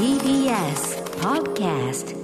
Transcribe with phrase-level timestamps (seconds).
[0.00, 2.16] TBS Podcast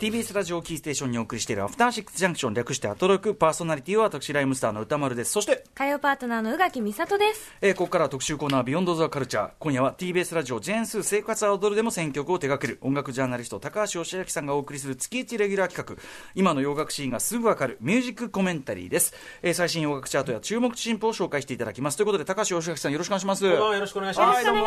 [0.00, 3.34] TBS ラジオキーステーションにお送りしているアフターシックスジャンクション略してアトロク。
[3.34, 5.32] パーソナリティは私ライムスターの歌丸です。
[5.32, 7.52] そして、火曜パートナーの宇垣美里です。
[7.60, 9.50] えーここからは特集コーナービヨンドザカルチャー。
[9.58, 16.02] 今夜は TBS ラジオジェーンスー生活は踊るでも選曲を手掛ける音楽ジャーナリスト高橋義明さんがお送りする月一レギュラー企画。
[16.34, 19.12] 今の洋楽シーンがすぐわかるミュージックコメンタリーです、
[19.42, 21.98] えー最新洋楽チャートや注目新譜を紹介していただきます。
[21.98, 23.42] ということで高橋義明さんよろしくお願いします。
[23.42, 24.36] こんばんはよろしくお願いします。
[24.36, 24.64] はいどうも。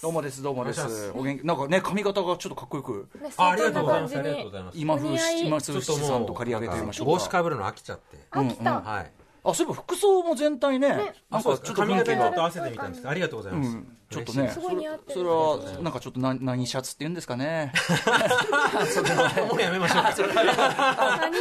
[0.00, 1.12] どうもですどうもです。
[1.14, 3.08] お元気なんかね髪型がちょっとかっこよく。
[3.36, 4.45] あありがとうございます。
[4.46, 4.78] にありがとうございます。
[4.78, 8.18] 今風今風ちょっともう七さんと借り上げてみましょうか帽子かぶるの飽きちゃって。
[8.30, 8.80] 飽きた。
[8.80, 9.12] はい。
[9.44, 10.96] あそういえば服装も全体ねね
[11.30, 11.42] なん、か。
[11.42, 13.08] ちょっと髪型にちょっと合わせてみたんです。
[13.08, 13.78] ありがとうございます。
[14.08, 14.48] ちょっとね。
[14.50, 14.60] す。
[14.60, 15.14] ごい似合ってる。
[15.14, 17.72] それそれはなんかちょっとな何シャツって言うんですかね。
[19.48, 20.10] もう やめましょうか。
[20.12, 20.22] 服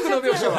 [0.10, 0.22] の？
[0.22, 0.58] 描写は。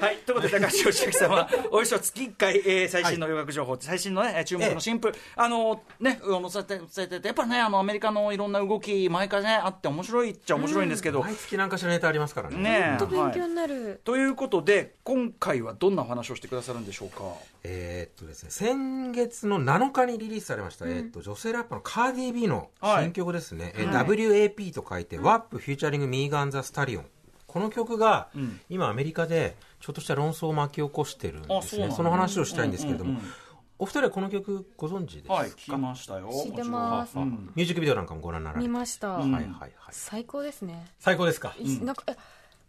[0.00, 0.16] はい。
[0.26, 12.56] ということで高橋義明さんは およそ月1回、えー最新の洋楽情報、最新のね注目の新譜、あのねあのさてさててやっぱねあのアメリカのいろんな動き毎回ねあって面白いっちゃ面白いんですけど、毎月なんかしらネタありますからね。
[12.56, 14.00] ね勉強はいになる。
[14.04, 17.22] ということで今回はどんなお話をしてくださるんでしょうか？
[17.62, 23.72] えーっとですね、先月の7日にリリースされました、えーっと、女性ラッパーのカーディー・ビーの新曲ですね。
[23.76, 27.06] えー WAP と書いて、WAP フューチャリングミーガン・ザ・スタリオン。
[27.46, 28.28] この曲が、
[28.68, 31.56] 今アメリカでちょっとした論争を巻き起こしてるんですね。
[31.58, 33.32] あそのその話をしたいんですけれども、うんうんうん
[33.80, 36.28] お二人はこの曲ご存知ですか、はい聞きましたよ。
[36.44, 37.16] 知ってます。
[37.16, 39.12] ミュージックビデオなんかもご覧になられて見ました。
[39.12, 39.72] はいはいはい。
[39.90, 40.86] 最高ですね。
[40.98, 42.14] 最高ですか、いなんか、え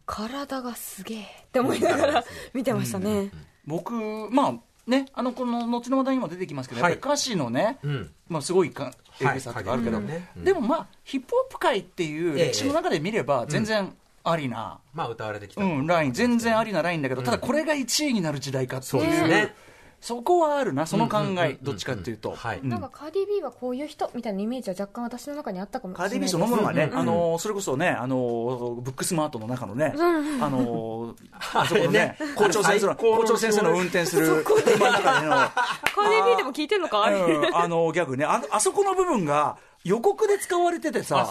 [0.06, 2.24] 体がすげえって思いながら
[2.54, 3.30] 見てましたね。
[3.66, 3.94] 僕
[4.32, 4.54] まあ
[4.88, 6.92] ねあのこの後の話題にも出てきますけど、はい。
[6.92, 8.12] やっぱり歌詞のね、うん。
[8.30, 10.06] まあ、すごいかエはいグさとかあるけど、はい。
[10.06, 10.44] ねうん。
[10.44, 12.48] でもまあヒップホップ界っていうええ。
[12.48, 13.94] 歴史の中で見れば全然
[14.24, 15.64] ありな、まあ歌われてきた。
[15.64, 16.14] うんライン。
[16.14, 19.56] 全然ありなラインだけど、ただこれが1位になる時代かっていうね
[20.02, 26.20] そこはあるなその考えどっちかっていうと、はいうんなんかカーディビーはこういう人みたいなイメージは若干私の中にあったかもしカーれない。
[26.22, 26.38] です。
[26.38, 31.16] ディビーそのものがね、うんあのそれこそね、あのブックスマートの中のね、あの
[31.54, 37.56] あそこのね、校長先生の、校長先生の運転する車の中での、 カーディビーでも聞いてんのかうん。
[37.56, 38.26] あのギャグね。
[38.26, 41.30] あ、あそこの部分が予告で使われててさ、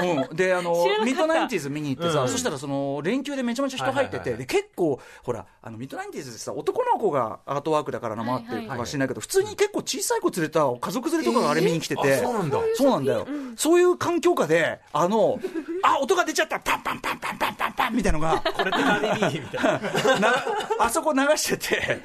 [0.00, 0.72] うん、であの
[1.04, 12.58] ミッドナインティーズ見に行ってさ、うんそしたらその連休でめちゃめちゃ人入ってて、で結構、ほら、あのミッドナインティーズってさ、男の子がアートワークだからな回ってるかもしれないけど、普通に結構小さい子連れた家族連れとかがあれ見に来てて、そうなんだ。
[12.74, 13.26] そうなんだよ、
[13.56, 15.38] そういう環境下で、あの、
[15.82, 17.51] あ音が出ちゃった、パンパンパンパンパン
[17.92, 18.40] みたいなのが。
[18.40, 20.18] これってカーディビーみたいな。
[20.20, 20.44] な
[20.80, 22.00] あそこ流してて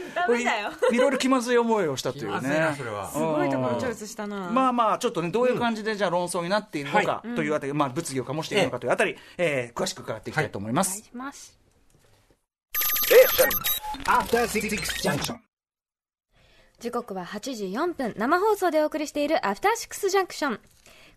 [0.91, 2.73] いいろいろ気まずい思いをしたというね。
[2.77, 3.09] それは。
[3.09, 4.49] すごいところチョイスしたな。
[4.51, 11.31] まあまあちょっとねどういう感じでじゃあ論争になっているのかというあたり、まあ物議を醸しているのかというあたり、えー詳しく伺っていきたいと思います、お願い.
[16.79, 18.13] 時刻は8時4分。
[18.17, 20.59] 生放送でお送りしているアフターシックスジャンクション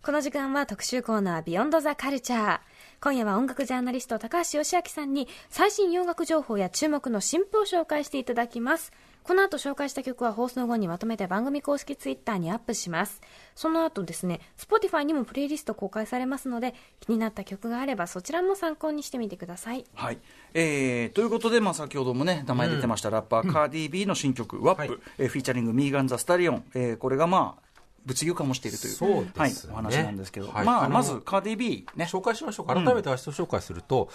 [0.03, 2.59] この時間は特集コーナービヨンドザカルチャー
[3.03, 8.91] 今夜は音楽ジャーナリスト高橋義明さんに最新洋楽情報や注目の新譜を紹介していただきます。
[9.23, 13.19] この後紹介した曲は放送後にまとめて番組公式ツイッターにアップします。
[13.55, 19.83] その後ですね Spotify にもプレイリスト公開されますので気になった曲があればそちらも参考にしてみてください。
[19.95, 20.19] はい。
[20.53, 24.91] えーということで、まあ、先ほどもね名前出てました、ラッパー、カーディー・ビーの新曲「WAP、はい。
[25.17, 27.70] えーフィーチャリングミーガン・ザ・スタリオン、えーこれがまあ
[28.05, 32.73] 物議を醸しているというそうですねはい、お話なんですけど、はいまあ、あのまずカーディー・ビーね紹介しましょうか。
[32.73, 34.09] 改めてアーティスト紹介すると、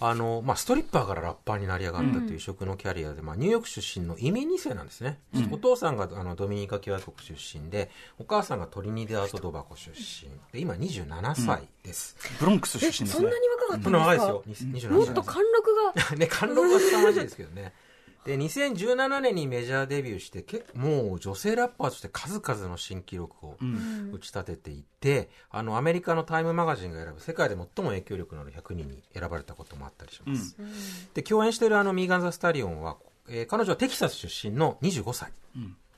[0.00, 5.18] あの、まあ、ストリッパーからラッパーになり上がったという職のキャリアで、まあ、ニューヨーク出身の移民2世なんですね。
[5.50, 10.30] お父さんがあのドミニカ共和国出身で、お母さんがトリニダート・ドバコ出身。
[10.52, 12.16] で、今27歳です。
[12.38, 13.90] ブロンクス出身ですねそんなに若かったそんですか？
[13.90, 14.42] んな長いですよ。
[14.46, 17.72] に27歳もっと貫禄が ね、貫禄は凄まじいですけどね。
[18.24, 23.56] で、2017年にメジャーデビューして、結構もう女性ラッパーとして数々の新記録を
[24.12, 30.56] 打ち立てていて、あの、アメリカのタイムマガジンが選ぶ世界で最も影響力のある100人に選ばれたこともあったりします。
[31.14, 32.96] で、共演しているあの、ミーガン・ザ・スタリオンは、
[33.28, 35.32] えー彼女はテキサス出身の25歳。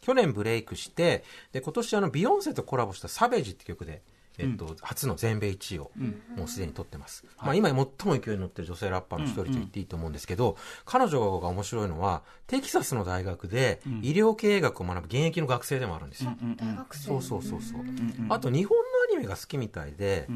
[0.00, 4.02] 去年ブレイクして、で、今年あの、ビヨンセとコラボしたサベージって曲で、
[4.38, 5.90] えっと、初の全米1位を
[6.36, 7.25] もうすでに取ってます。
[7.38, 16.36] まあ今最も勢いに乗ってる女性ラッパーの一人と言っていいと思うんですけど、彼女が面白いのは、テキサスの大学で医療経営学を学ぶ現役の学生でもあるんですよ。
[16.56, 17.04] 大学生。
[17.04, 17.81] そうそうそうそう。
[18.28, 20.28] あと日本のアニメが好きみたいで、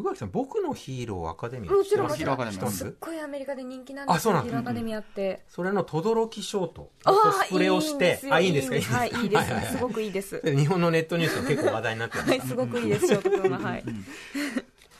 [0.00, 2.76] 宇垣さん、僕のヒーローアカデミーもちろんすヒーローアカデミー知ってます？
[2.78, 5.42] すっごいアメリカで人気なんですあそうなんだヒーローアカデミーあって。
[5.48, 8.74] それの轟ショートあコスプレをして、あ、あ、いいんいいんでか？
[8.74, 9.36] ですすかはい、いいで
[9.66, 9.78] す。
[9.78, 10.42] ごくいいです。
[10.42, 13.58] で日本のネットニュースが結構話題になってまはい、したすごくいいです、ショート君は。
[13.58, 13.84] はい。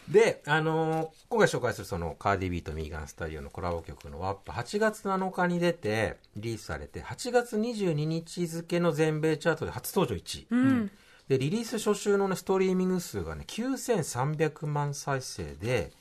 [0.08, 10.46] で、あのー今回紹介するそのカーディビーとミーガンスタジオのコラボ曲のワップ、8月7日に出て、リリースされて、8月22日付の全米チャートで初登場1位。
[10.50, 10.90] うん。
[11.30, 15.92] で、リリース初週のね、ストリーミング数がね、9300万再生で、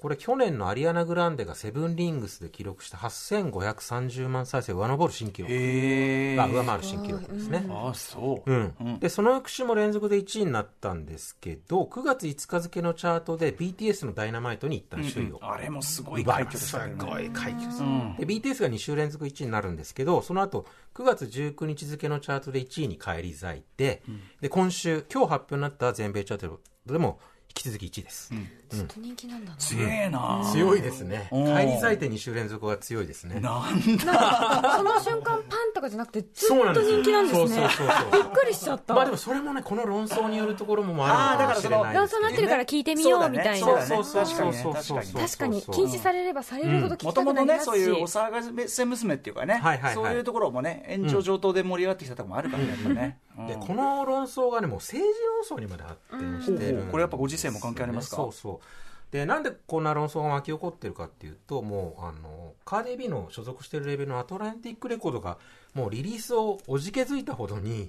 [0.00, 5.52] これ去年のアリアナ・グランデがセブンリングスで記録した8530万再生を上回る新記録。
[5.52, 7.66] が上回る新記録ですね。
[7.68, 17.10] あそう、うん、でその翌週も連続で1位になったんですけど9月5日付のチャートで BTS の「ダイナマイトに一旦首位をあれもすごい快挙でしたけどね。
[17.10, 18.16] ごい快挙です、ん。
[18.18, 20.64] で BTS が2週連続1位になるんですけどその後
[20.94, 24.02] 9月19日付のチャートで1位に返り咲いて、
[24.40, 28.32] で今週今日発表になった全米チャートでも引き続き1位です、
[28.68, 29.56] ずっと人気なんだな。
[29.56, 37.46] 強えな強いですねうん返り咲いて2週連続は強いですねなんその瞬間パンとかじゃなくてずっと人気なんですね。
[37.46, 38.94] そうそうそうそうびっくりしちゃった。
[38.94, 43.66] まあでもそれもねこの論争によるところもあるのかもしれない論争になってるから聞いてみようみたいな。
[43.66, 47.78] そうそうそう確かにねそうそう確かに確かに禁止されればされるほど聞きもたともとねそう。
[47.78, 56.90] いうお騒がせ娘っていうかね、はいはいはいそういうところもね延長上等で盛り上がってきたところもあるからね、やっぱね、うんでこの論争がねもう政治論争にまで発展してるね。
[56.90, 58.16] これやっぱご時世も関係ありますか？
[58.16, 59.12] そうそう。
[59.12, 65.38] でなんでこんな論争が巻き起こってるかっていうともうあのカーディビーの所属しているレベルのアトランティックレコードが
[65.74, 67.88] もうリリースをおじけづいたほどに、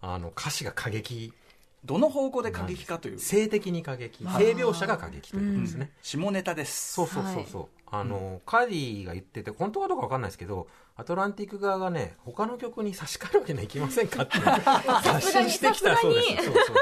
[0.00, 1.32] あの歌詞が過激。
[1.84, 6.92] どの方向で過激かという性的に過激性描写が過激ということですね、下ネタです。
[6.92, 14.38] そうそうそうそう、あのカーディが言ってて本当かどうか分かんないですけどアトランティック側がね他の曲に差し替えるわけにはいきませんかって。
[14.40, 16.76] 打診してきたそうですそうそうそう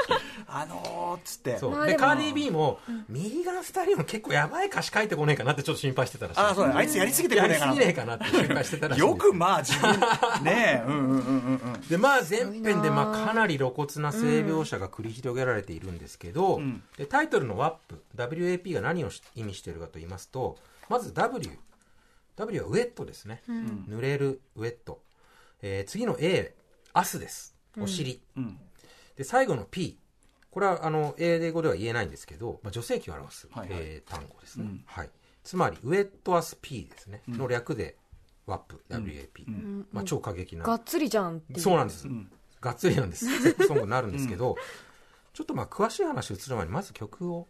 [0.53, 1.57] あのー、っつって。
[1.57, 1.71] そう。
[1.71, 6.39] まあでカーディ B も、ミーガン・スタリオン結構やばい歌詞書いてこねえかなってちょっと心配してたらしい。
[6.41, 9.01] ああそうだねあいつやりすぎてこやりすねえかなぎねえかなって心配してたらしい。
[9.01, 11.81] よくまあ自分ねえうんうんうんうんうん。
[11.87, 16.59] でまあ前編でまあかなり露骨な性描写が繰り広げられているんですけど、
[17.09, 17.77] タイトルの WAP
[18.17, 20.57] WAP が何をし意味しているかと言いますと
[20.89, 21.49] まず W
[22.41, 25.03] W はウェットですね、濡れるウェット、
[25.61, 26.55] えー次の A
[26.93, 27.55] アスです。
[27.79, 28.57] お尻、うん。
[29.15, 29.99] で最後の P
[30.49, 33.79] これはあの英語では言えないんですけど、まあ、女性器を表す、はいはい。
[33.79, 34.83] えー単語ですね、うん。
[34.85, 35.09] はい、
[35.43, 37.95] つまりウェットアス P ですね、の略で
[38.47, 38.59] WAP、
[38.89, 40.65] WAP、まあ、超過激な。
[40.65, 41.43] がっつりじゃん。
[41.57, 42.31] そうなんです、ん。
[42.59, 43.25] がっつりなんです。
[43.43, 44.55] セックスソングになるんですけど、
[45.33, 47.47] ちょっとまあ詳しい話移る前にまず曲を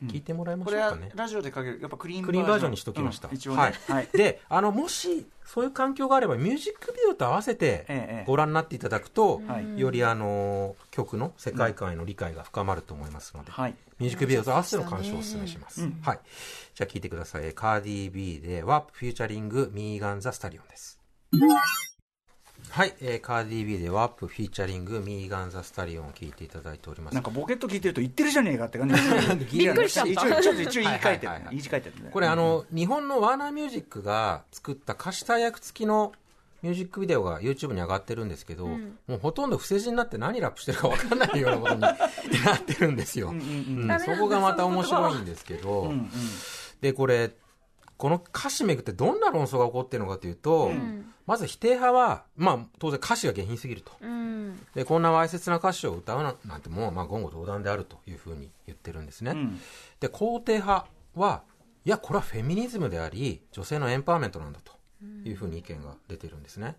[0.00, 3.58] 聴いてもらいましょうかね、ラジオでかけるやっぱクリーンクリーンバージョンにしときました、うん一応ね。
[3.58, 3.74] はい。
[3.88, 4.08] はい。
[4.12, 9.80] であのもしそういう環境があればミュージックビデオと合わせてええご覧になっていただくと、はい。
[9.80, 13.74] よりあの曲の世界観への理解が深まると思いますので、はい。
[13.98, 16.00] ミュージックビデオと合わせての鑑賞をお勧めします、うん。
[16.02, 16.20] はい。
[16.74, 17.52] じゃあ聴いてください。
[17.54, 20.98] カーディ B で WAP フューチャリングミーガン・ザ・スタリオンです
[22.72, 27.14] はい、えーカーディ B で WAP フィーチャリングミーガン・ザ・スタリオンを聴いていただいております。
[27.14, 28.94] なんかボケット聞いてると言ってるじゃねえかって感じ。
[29.58, 30.12] びっくりしちゃった。
[30.12, 31.32] 一応ちょっと一応言い換えてる。
[31.32, 31.62] はいはいはい言い。
[31.62, 36.12] 換えてるねこれあの、日本のワーナーミュージックが作った歌詞大役付きの
[36.62, 38.78] ミュージックビデオが YouTube に上がってるんですけど、も
[39.10, 41.98] うほとんど伏せ字になって何ラップしてるか分かんないようなことになっ
[42.62, 43.34] てるんですよ。
[44.02, 46.10] そこがまた面白いんですけど、うんうん。
[46.80, 47.32] で、これ、
[48.02, 50.72] この歌詞めぐってどんな論争が起こってるのかというと、
[51.24, 53.92] まず否定派は、まあ当然歌詞が下品すぎると。
[54.00, 54.58] うん。
[54.74, 59.30] で、こんなわいせつな歌詞を歌うなんてもう、まあ言語道断であるというふうに言ってるんですね。
[59.30, 59.60] うん
[60.00, 61.42] で肯定派は
[61.84, 64.72] いやこれはフェミニズムであり女性のエンパワーメントなんだと
[65.24, 66.74] いうふうに意見が出てるんですね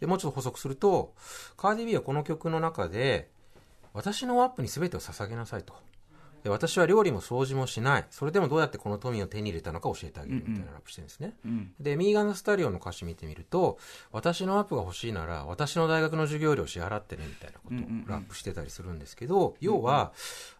[0.00, 1.12] でもうちょっと補足すると
[1.58, 3.28] カーディビーはこの曲の中で
[3.92, 5.74] 私のワップに全てを捧げなさいと
[6.42, 8.04] で私は料理も掃除もしない。
[8.10, 11.72] それでもどうやってこの富を手に入れたのか教えてあげるみたいなラップしてるんですね、うん。
[11.78, 13.78] でミーガン・スタリオンの歌詞見てみると
[14.10, 20.12] 私のアップが欲しいなら私の大学の授業料支払ってねみたいなことをラップしてたりするんですけど、要は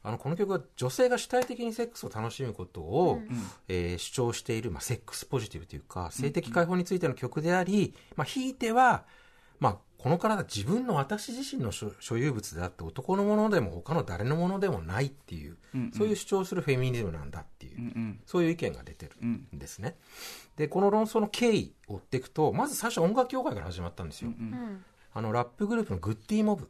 [0.03, 3.21] あのこの曲は女性が主体的にセックスを楽しむことを、
[3.69, 9.05] えー主張している、まあ、セックスポジティブというか性的解放についての曲であり、まあ、ひいては、
[9.61, 15.56] まあ、この体自分の私自身の所所有物であって男のものでも他の誰のものでもないっていう、
[15.97, 19.94] そういう主張するフェミニズムなんだっていう、うんうんそういう意見が出てるんですね。
[20.56, 24.30] で、この論争の経緯を追っていくと、まず最初音楽協会から始まったんですよ。
[24.30, 24.85] うん。
[25.14, 26.68] あの、ラップグループのグッディモブ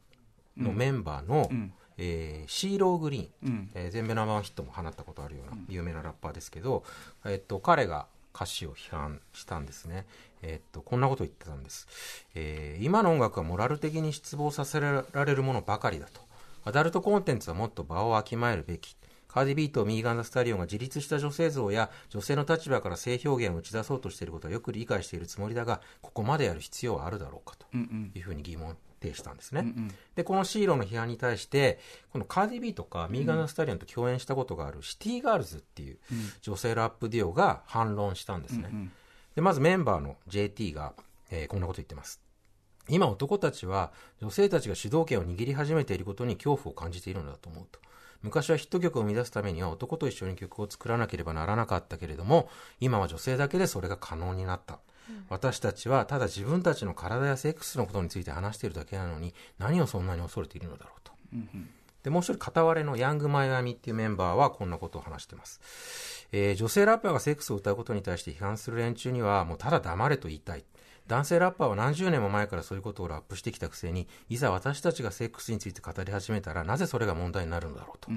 [0.59, 6.85] のメンバーの、うんえーシーローグリーン、うんえー全米ナンバーワンヒットも放ったことあるような有名なラッパーですけど、
[7.25, 10.07] えっと、彼が歌詞を批判したんですね。
[10.43, 11.87] えっと、こんなことを言ってたんです。
[12.35, 16.21] えー今の音楽はモラル的に失望させられるものばかりだと。
[16.65, 18.97] アダルトコンテンツはもっと場をわきまえるべき。
[19.29, 29.63] カーディビーとミーガン・ザ・スタリオンが自立した女性像や女性の立場から性表現を打ち出そうとしていることはよく理解しているつもりだが、ここまでやる必要はあるだろうかとうんうんいうふうに疑問を呈したんですね。
[29.63, 31.79] うんうんで、このシーロの批判に対して、
[32.13, 35.99] このカーディビーとかミーガン・ザ・スタリオンと共演したことがあるシティガールズっていう
[36.43, 38.69] 女性ラップデュオが反論したんですね。
[38.71, 38.93] うん
[39.35, 40.95] で、まずメンバーの JT が、
[41.31, 42.21] えーこんなこと言ってます。
[42.89, 47.79] 今男たちは女性たちが主導権を握り始めていることに恐怖を感じているのだと思うと。
[48.23, 52.49] 昔はヒット曲を生み出すためには男と一緒に曲を作らなければならなかったけれども、
[52.81, 54.81] 今は女性だけでそれが可能になった。
[55.29, 61.13] 私たちはただ自分たちの体やセックスのことについて話しているだけなのに、何をそんなに恐れているのだろうと。
[62.03, 65.61] で、もう一人片割れのヤングマイアミっていうメンバーはこんなことを話してます。
[66.33, 70.65] えー女性ラッパーがセックスを歌うことに対して批判する連中にはもうただ黙れと言いたい。
[71.07, 78.11] 男性ラッパーは何十年も前からそういうことをラップしてきたくせに、いざ私たちがセックスについて語り始めたら、なぜそれが問題になるんだろうと。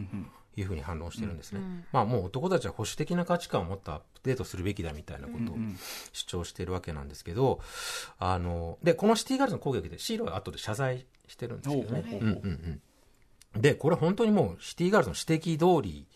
[0.58, 1.60] いうふうに反論してるんですね。
[1.92, 5.56] まあもう男たちは保守的な価値観を持ってアップデートするべきだみたいなことを
[6.14, 7.60] 主張しているわけなんですけど、
[8.20, 12.80] あの、で、このシティガールズの攻撃でシーロは後で謝罪してるんですけどね。
[13.56, 16.08] で、これ本当にもうシティガールズの指摘通り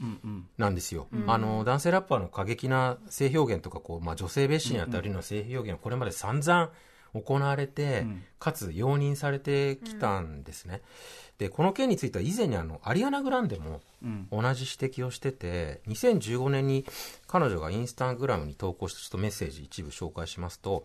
[0.57, 1.07] なんですよ。
[1.27, 6.71] あの、男性ラッパーの過激な性表現とか、こう、まあ女性蔑視にあたるような性表現はこれまで散々
[7.13, 8.05] 行われて、
[8.39, 10.81] かつ容認されてきたんですね。
[11.37, 13.81] で、この件については以前にあの、アリアナ・グランデも
[14.31, 16.85] 同じ指摘をしてて、2015年に
[17.27, 20.83] 彼女がインスタグラムに投稿したちょっとメッセージ一部紹介しますと、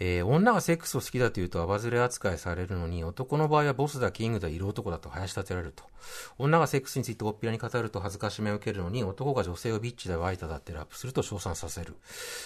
[0.00, 5.84] えー女がセックスを好きだというとアバズレ扱いされるのに、男の場合はボスだ、キングだ、色男だと林立てられると。
[6.38, 11.96] 女がセックスについておっぴらに語ると恥ずかしめを受けるのに、男が女性をビッチだ、ワイタだってラップすると称賛させる。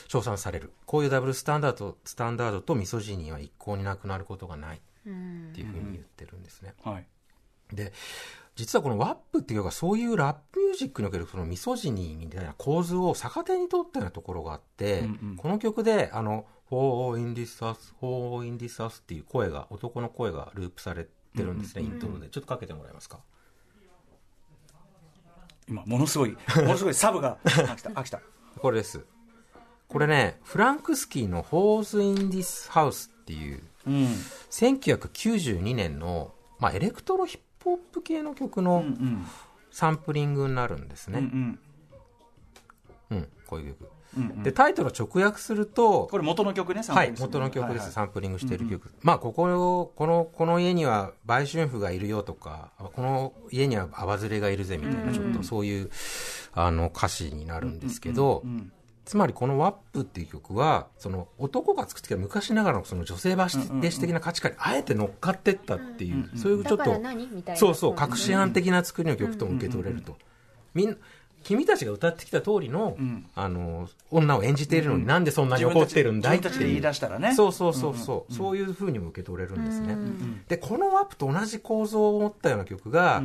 [0.09, 0.73] 称賛される。
[0.87, 4.77] こういうダブルスタンダード、スタンダードとミソジニーは一向になくなることがない。
[4.79, 4.81] っ
[5.55, 6.75] ていうふうに言ってるんですね。
[6.85, 7.07] はい。
[7.73, 7.93] で、
[8.55, 15.05] 実はこの WAP っていうのがそういうラップミュージックにおけるそのミソジニーみたいな構図を逆手に取ったようなところがあって、
[15.39, 22.29] この曲で、あの、 whores in this house、whores in this house っていう声が、男の声がループされてるんですね、イントロで。
[22.31, 23.19] ちょっとかけてもらえますか？
[25.69, 28.23] 今、ものすごい、ものすごいサブが、あ、来た、あ、来た。
[28.59, 29.05] これです。
[29.87, 34.07] これね、フランクスキーの Whores in This House っていう、うん。
[34.51, 39.27] 1992年の、まあ、エレクトロヒップホップ系の曲のうん。
[39.71, 41.19] サンプリングになるんですね。
[41.19, 41.59] うん。
[43.11, 43.91] うん、こういう曲。
[44.17, 44.43] うん。
[44.43, 47.29] で、タイトルを直訳すると、これ元の曲ね、サンプはい、リングする。
[47.29, 47.93] 元の曲です、はいはい。
[47.93, 48.93] サンプリングしている曲。
[49.03, 55.91] まあ、ここを、この、この家には売春婦がいるよとか、この家にはアバズレがいるぜみたいな、ちょっとそういう、
[56.53, 58.43] あの、歌詞になるんですけど、
[59.05, 67.01] つまりこのワップっていう曲は、その男が作ってきた昔ながらのその女性蔑視的な価値観にあえて乗っかってったっていう、そういうちょっと。
[67.57, 70.17] そうそう、隠し犯的な作りの曲とも受け取れると。
[70.75, 70.97] みんな、
[71.43, 72.97] 君たちが歌ってきた通りの、
[73.35, 77.35] あの、女を演じているのになんでそんなに怒ってるんだいって言い出したらね。
[77.35, 79.97] そうそうそうそう、そういう風にも受け取れるんですね。
[80.49, 83.23] で、このワップと同じ構造を持ったような曲が、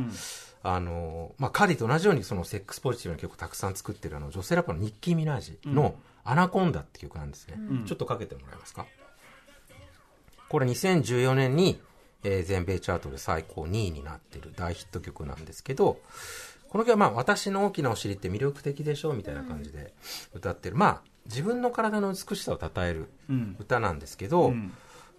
[0.62, 5.94] あの、まあ、カディと同じようにそのセックスポジティブな曲をたくさん作ってるあの女性ラッパーのニッキー・ミナージの
[6.24, 7.54] アナコンダって曲なんですね。
[7.86, 8.84] ちょっとかけてもらえますか？
[10.48, 11.80] これ2014年に、
[12.24, 16.00] えー全米チャートで最高2位になってる大ヒット曲なんですけど、
[16.68, 19.94] この曲はまあ私の大きなお尻って魅力的でしょみたいな感じで
[20.34, 20.76] 歌ってる。
[20.76, 23.10] まあ自分の体の美しさを称える
[23.58, 24.52] 歌なんですけど、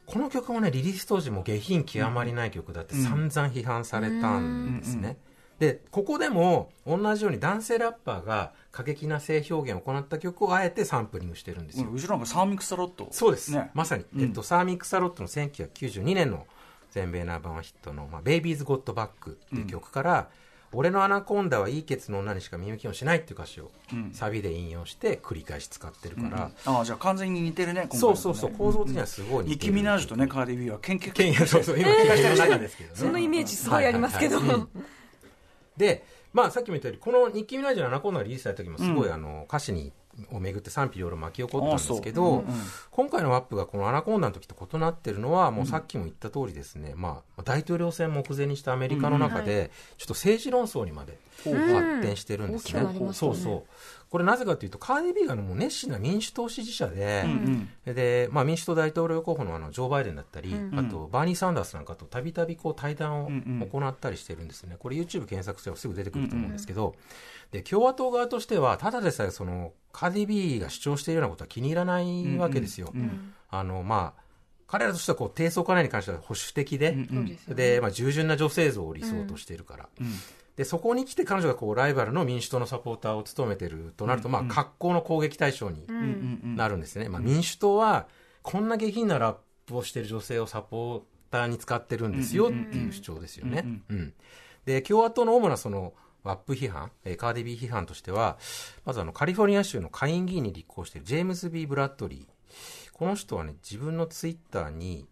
[0.05, 5.17] この曲もね、リリース当時も下品極まりない曲だって散々批判されたんですね。
[5.59, 11.89] で、ここでも同じように男性ラッパーが過激な性表現を行った曲をあえてサンプリングしてるんですよ。
[11.91, 13.09] 後ろなんかサー・ミックス・ア・ロット。
[13.11, 13.51] そうです。
[13.51, 13.69] ね。
[13.73, 16.47] まさに、えっと、サー・ミックス・ア・ロットの1992年の
[16.91, 20.29] 全米ナンバーワンヒットの、まあ、 Baby Got Back っていう曲から、
[20.71, 23.71] 俺のアナコンダはいいケツの女にしか見向きをしないっていう歌詞を
[24.13, 28.17] サビで引用して繰り返し使ってるから、ああ、じゃあ完全に似てるね、今回のね。
[28.17, 29.49] そうそうそう、構造的にはすごい似てる。
[29.49, 32.95] ニッキー・ミナージュとね、カーディビーは研究ケンヤそうそう、今、犬猿の仲ですけどね。
[32.95, 34.37] そのイメージすごいありますけど。
[34.37, 34.67] はいはいはい。
[34.75, 34.85] うん
[35.79, 39.91] で、まあ、さっきも言ったように、このニッキー・ミナージュのアナコンダがリリースされた時も、すごい、あの、歌詞に、
[40.31, 42.43] をめぐって賛否両論巻き起こったんですけど、
[42.91, 52.81] 今回のワップがこのアナコンダの時と異なってるのは、もうさっきも言った通りですね、まあ、大統領選目前にしたアメリカの中で、ちょっと政治論争にまで発展してるんですね。
[52.81, 53.33] 大きくなりましたね。
[53.35, 53.63] そうそう。
[54.09, 57.25] これなぜかというと、カーディビーがもう熱心な民主党支持者で、
[57.85, 64.77] で、まあ民主党大統領候補のあのジョー・バイデンだったり、あとバーニー・サンダースなんかとたびたびこう対談を行ったりしてるんですね。
[64.79, 66.95] これ YouTube 検索すればすぐ出てくると思うんですけど、
[67.51, 72.93] で、共和党側としては、ただでさえその、カーディビーが主張しているようなことは気に入らないわけですよ。
[73.49, 74.21] あの、まあ、
[74.67, 79.89] 彼らとしてはこう、低層化内に関しては保守的で、そうですよねで、まあ、従順な女性像を理想としているから。
[80.59, 85.87] で、そこに来て彼女がこう、ライバルの民主党のサポーターを務めてるとなると、まあ、格好の攻撃対象に
[86.57, 87.07] なるんですね。
[87.07, 88.07] まあ、民主党は、
[88.41, 91.01] こんな下品なラップをしている女性をサポー
[91.31, 93.63] ターに使ってるんですよっていう主張ですよね。
[93.87, 94.13] うん。
[94.65, 98.37] で、共和党の主なその、ワップ批判、えーカーディビー批判としては、
[98.83, 102.91] まずあの、カリフォルニア州の下院議員に立候補しているジェームズ・ビー・ブラッドリー。
[102.91, 105.07] この人はね、自分のツイッターに、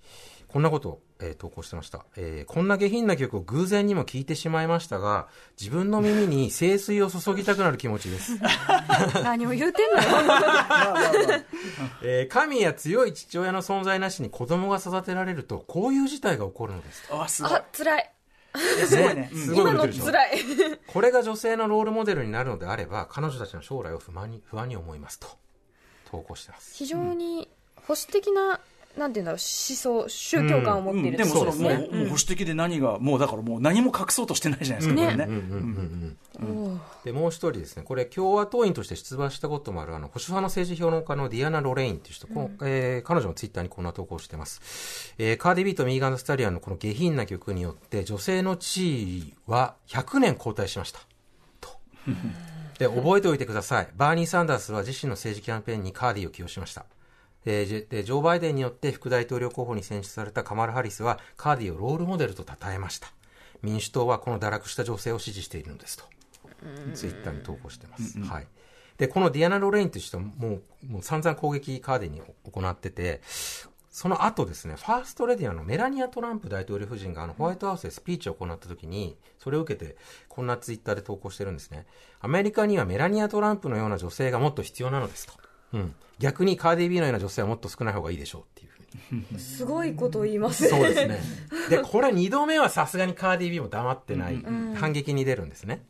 [0.48, 5.28] こんなことを、えー投稿してました、えーこんな下品な曲を偶然にも聴いてしまいましたが
[5.60, 8.34] 自分の耳に 清水を注ぎたくなる気持ちです。
[9.24, 10.08] 何を言うてんのよ。
[12.02, 17.04] えー神や強い父親の存在なしに子供が育てられるとこういう事態が起こるのです。
[17.12, 17.52] あすごい。
[17.54, 18.12] あ、辛い。
[18.88, 19.40] すごいね、うん。
[19.40, 20.40] すごい今の辛い。
[20.88, 25.28] これが女性のロールモデルになるのであれば彼女たちの将来を不安に不安に思いますと
[26.10, 26.74] 投稿してます。
[26.76, 28.60] 非常に保守的な、
[28.98, 35.26] なんていうんだろう、思想、宗教観を持っているでもそのもうもう保守的で何がもうだからもう何も隠そうとしてないじゃないですか、これね。
[35.26, 37.84] うんうんうんうんおーでもう一人ですね。
[37.84, 51.00] これ共和党員として出馬したこともあるあの保守派の政治評論家のディアナ・ロレインっていう人、このえー彼女もツイッターにこんな投稿してます、えーカーディビーとミーガン・ザ・スタリオンのこの下品な曲によって女性の地位は100年後退しました。
[51.62, 51.70] と。
[52.78, 53.88] で覚えておいてください。
[53.96, 56.86] バーニー・サンダースは自身の政治キャンペーンにカーディを起用しました
[57.48, 63.08] でジョー・バイデンによって副大統領候補に選出されたカマラ・ハリスはカーディをロールモデルと称えました
[63.62, 66.04] 民主党はこの堕落した女性を支持しているのですと
[66.94, 68.20] ツイッターに投稿してます。
[68.20, 68.48] はい。
[68.98, 73.22] で、このディアナ・ロレインという人はもう、もう散々攻撃カーディに行ってて、
[73.92, 79.96] その後ですね、ファーストレディアのメラニア・トランプ大統領夫人があのホワイトハウスでスピーチを行った時に、それを受けて、
[80.28, 81.86] こんなツイッターで投稿してるんですね。
[82.20, 85.34] アメリカにはメラニア・トランプのような女性がもっと必要なのですと。
[85.74, 85.96] うん。
[86.20, 89.40] 逆にカーディビーのような女性はもっと少ない方がいいでしょうっていうふうに。
[89.40, 90.70] すごいことを言いますね。
[90.70, 91.20] そうですね。
[91.70, 94.44] で、これ2度目はさすがにカーディビーも黙ってない、
[94.76, 95.86] 反撃に出るんですね。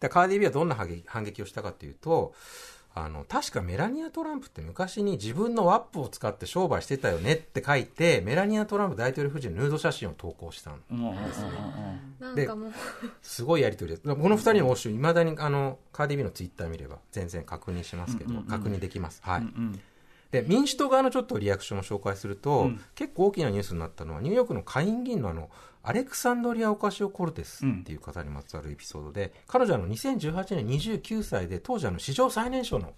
[0.00, 0.76] でカーディビーはどんな
[1.06, 2.34] 反撃をしたかというと、
[2.96, 11.14] あの、確かメラニア・トランプって昔に自分のワップを使って商売してたよねって書いて、メラニア・トランプ大統領夫人のヌード写真を投稿したんうんうんうん
[12.20, 12.72] なんかもう、
[13.20, 14.02] すごいやりとりです。
[14.02, 19.20] この二人の応酬、いまだにあの、カーディビーのツイッター見れば全然確認しますけど、確認できます。
[19.24, 19.40] はい。
[19.40, 19.80] うん
[20.34, 22.80] で民主党側のちょっとリアクションを紹介すると、うん。
[22.96, 25.48] 結構大きなニュースになったのはニューヨークの下院議員のあの
[25.84, 32.94] アレクサンドリア・オカシオ・コルテスっていう方にまつわるエピソードで、彼女はあの2018年29歳で当時あの史上最年少の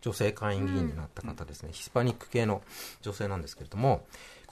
[0.00, 2.62] 女性下院議員になった方ですね、ヒスパニック系の
[3.02, 4.04] 女性なんですけれども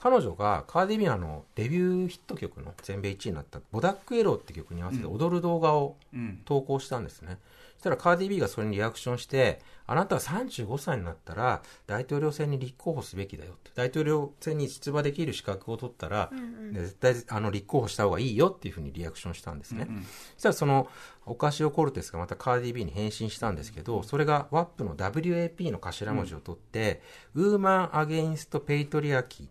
[0.03, 7.39] 彼女がカーディビアのデビューヒット曲の全米1位になった「ボダック・エロー」って曲に合わせて踊る動画をうん投稿したんですね。
[7.77, 13.71] そしたらカーディビーがそれにリアクションして、あなたは35歳になったら大統領選に立候補すべきだよって。
[13.75, 16.29] 大統領選に出馬できる資格を取ったら、
[16.73, 19.87] 絶対あの立候補した方がいいよっていうふうにリアクションしたんですね。
[20.33, 20.89] そしたらその
[21.25, 27.01] オカシオ・コルテスがまたカーディビーに返信したんですけど、それが WAP の WAP の頭文字を取って、
[27.35, 29.47] Woman Against Patriarchy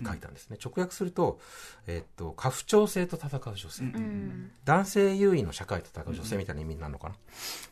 [0.00, 0.58] って書いたんですね。
[0.62, 1.38] 直訳すると、
[1.86, 3.84] えっと、家父長制と戦う女性。
[4.64, 7.14] 男性優位の社会と戦う女性みたいな意味になるのかな。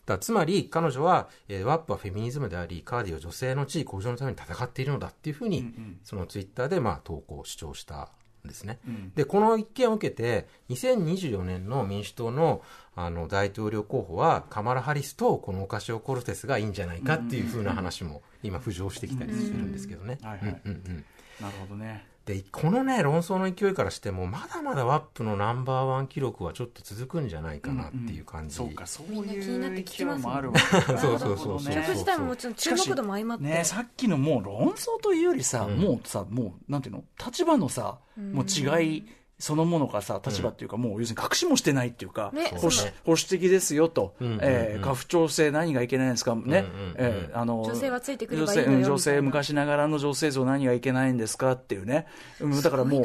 [0.07, 8.09] だつまり彼女は、えーワップはフェミニズムであり、カーディは女性の地位向上のために戦っているのだっていうふうに、そのツイッターでまあ投稿、主張した
[8.45, 8.79] んですね。
[9.17, 12.63] で、この一件を受けて、2024年の民主党の
[12.95, 20.19] あの大統領候補はカマラ・ハリスとこのオカシオ・コルテスがいいんじゃないかっていうふうな話も今浮上してきたりするんですけどね。
[20.23, 21.05] はいはいうんうんうん
[21.41, 30.59] なるほどねでこのね論争の勢いからしてもまだまだワップのナンバーワン記録はちょっと続くんじゃないかなっていう感じ、そうかそうみんな気になっていう聞きます勢いもあるわ。
[30.87, 33.45] そうそうそうそうなるほどね曲自体ももちろん注目度も相まって。
[33.45, 35.79] ねさっきのもう論争というよりさ、うん。
[35.79, 37.05] もうさもうなんていうの？
[37.25, 39.07] 立場のさ、もう違い
[39.43, 44.39] そのものがさ立場っていうか、もう要するに隠しもしてないっていうか、ね保守保守的ですよと、うんうんうん。
[44.43, 46.37] えー家父長制何がいけないんですか？
[46.37, 46.95] ね、うんうんうん。
[46.97, 51.53] えーあの女性はついてくればいいのよ女性昔ながらの女性像何がいけないんですか？
[51.53, 52.07] っていうね、
[52.41, 53.05] うんだからもう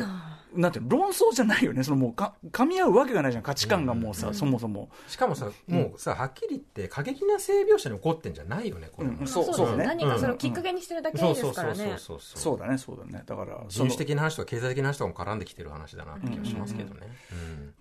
[0.58, 1.84] ななんて論争じゃないよね。
[1.84, 3.44] そのもうか噛み合うわけがないじゃん。
[3.44, 4.90] 価値観がもうさ、そもそも。
[5.08, 9.72] しかもさもうさはっきり言って過激な性描写に起こってんじゃないよねこれ、うんそうそう。
[9.72, 11.96] ねです何かそれをきっかけにしてるだけですそうそうそうからね。
[11.98, 12.40] そうそう。
[12.40, 13.24] そうだねそうだね。
[13.26, 17.08] だから人種的な話とか経済的な話とかも絡んできてる話だなって気がしますけどね。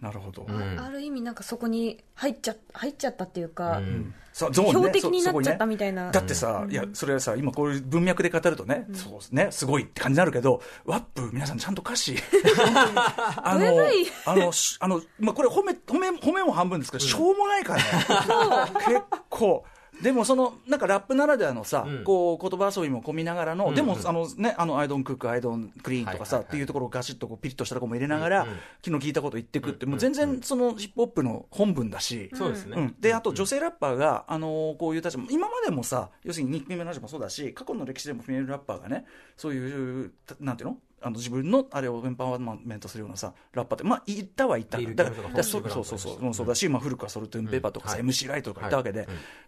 [0.01, 0.81] なるほど、うんうん。
[0.81, 4.70] ある意味なんかそこに入っちゃ入っちゃったっていうか、うんそうそうね。
[4.72, 6.11] 標的になっちゃったみたいな。
[6.11, 12.16] だってさ、いや、それはさ、今こういう文脈で語るとね、そうですね、すごいって感じになるけど、ワップ、皆さんちゃんと歌詞、
[13.42, 13.94] あごめんなさい。
[14.27, 17.85] あの、しあの、まあ、これ褒め、褒め、褒めも半分ですけど、しょうもないからね。
[18.85, 19.64] 結構。
[20.02, 22.04] でもそのなんかラップならではのさ、うん。
[22.04, 28.46] こう言葉遊びも込みながらの、うんでもあのねあのアイドンクックアイドンクリーンとかさ、っていうところをガシッとこうピリッとしたところも入れながら、
[28.85, 39.06] 昨日聞いたこと言ってくって、うんもう全然そのヒップホップの本文だし、そうですね、うん、であと女性ラッパーが、あのーこういう立場今までもさ要するにニック・ミナージュもそうだし過去の歴史でもフィメールラッパーがね
[39.37, 40.78] そういうたなんていうの？
[41.07, 46.35] あの自分のあれをエンパワーメントするようなさラッパーってまあいったはいっただかだそうそうそうそう。
[46.35, 48.09] そうだし、まあ、古くはソルトゥンペーパーとかさ、うん。
[48.09, 49.07] MC ライトとかいたわけで、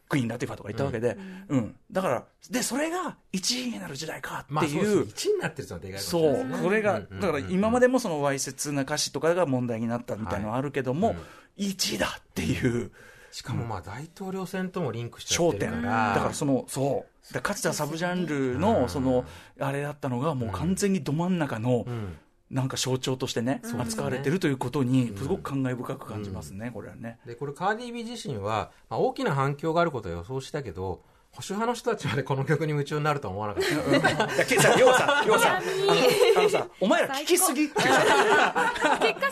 [0.09, 1.18] クイーン・ラティファとかいたわけで、
[1.49, 1.75] うん。
[1.90, 4.85] だからでそれが1位になる時代かまあっていう。
[4.85, 6.47] そうです1位になってるのはでかいそう。
[6.62, 11.16] これが、だから今までもそのわいせつな歌詞とかが問題になったみたいなのはあるけども、
[11.59, 12.92] 1位だっていう。
[13.31, 16.14] しかもまあ大統領選ともリンクしちゃっ焦てる点、から。
[16.14, 19.25] だからそのそうだかつてはサブジャンルのその
[19.61, 22.17] あれだったのがもう完全にど真ん中のうん。
[22.51, 27.19] なんか象徴としてね、扱われてるということにすごく感慨深く感じますね、これはね。
[27.27, 34.27] でこれカーディー・ビー自身は、まあ、大きな反響があることは予想したけど保守派の人たちまでこの曲に夢中になるとは思わなかった。
[34.27, 37.93] だからさ要はさ要は さあのあのさお前ら聞きすぎ 結果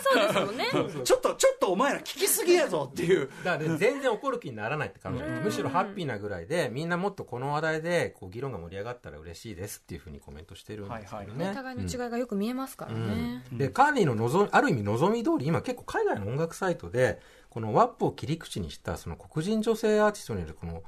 [0.01, 0.65] そうですもんね。
[1.03, 3.29] ちょっとちょっとお前ら聞きすぎやぞっていう。
[3.43, 13.43] だからね全然怒る気にならないって彼女むしろハッピーなぐらいでみんなもっとこの話題でこう議論が盛り上がったら嬉しいですっていうふうにコメントしてるんですけどね、お互いの違いがよく見えますからね。
[13.51, 20.83] でカーディの望みある意味望み通り今結構海外の音楽サイトでこのワップを切り口にしたその黒人女性アーティストによるこの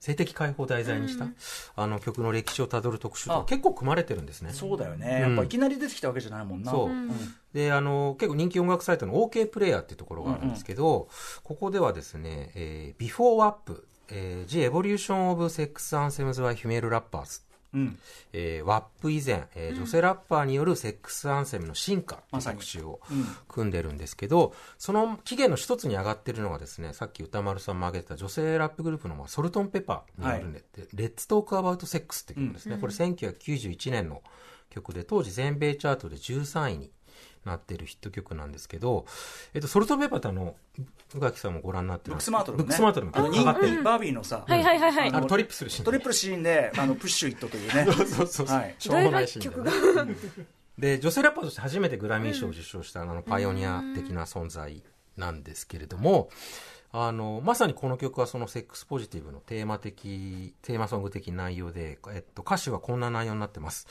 [0.00, 1.26] 性的解放を題材にした、
[1.76, 4.52] あの曲の歴史をたどる特集と結構組まれてるんですね。
[4.52, 5.20] そうだよね。
[5.20, 6.70] やっぱいきなり出てきたわけじゃないもんな。
[6.70, 6.90] そう、
[7.52, 11.08] であの結構人気音楽サイトの OK プレイヤーっていうところがあるんですけど、
[11.42, 17.42] ここではですね、えー、Before WAP、えー、The Evolution of Sex Anthems by Female Rappers
[17.74, 17.98] うん。
[18.32, 22.58] えー、WAP 以前、えー女性ラッパーによるセックスアンセムの進化というまさに。
[22.58, 23.26] 特集をうん。
[23.48, 32.78] 組んでるんですけど、その起源の一つに上がってるのがですね、さっき歌丸さんも挙げてた女性ラップグループのまあソルトンペッパーによるんで、でレッツトークアバウトセックスっていう曲ですね。
[32.80, 34.22] これ1991年の
[34.70, 36.90] 曲で、当時全米チャートで13位に
[37.44, 39.06] なってるヒット曲なんですけど、
[39.54, 40.54] えっと、ソルトンペッパーってあの、
[41.14, 43.82] 宇垣さんもご覧になってるブックスマートルブックスマートルもあの上がってる。
[43.82, 45.08] バービーのさはいはいはいはい。
[45.10, 45.84] あのトリップするシーン。
[45.84, 48.46] トリプルシーンであのプッシュイットというねそうそうそう。
[48.46, 50.14] はいしょうもないシーンだよね
[50.78, 54.82] で女性ラッパーとして初めてグラミー賞を受賞した、あのパイオニア的な存在
[55.16, 56.30] なんですけれども、
[56.90, 63.86] あのまさにこの曲はそのセックスポジティブのテーマ的テーマソング的内容で、えっと、歌詞はこんな内容になってます。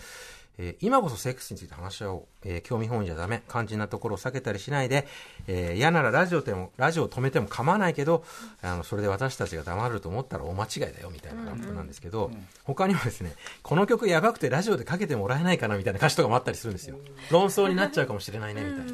[0.57, 3.43] えー今こそセックスについて話し合おう、えー興味本位じゃダメ。
[3.49, 5.07] 肝心なところを避けたりしないで、
[5.47, 8.23] えー嫌ならラジオでもラジオを止めても構わないけど
[8.61, 12.31] あのそれで私たちが黙ると思ったら大間違いだよみたいなラップなんですけど、
[12.63, 16.97] 他にもですねこの曲やばくてラジオでかけてもらえないかなみたいな歌詞とかもあったりするんですよ。
[17.31, 18.93] 論争になっちゃうかもしれないねみたいな。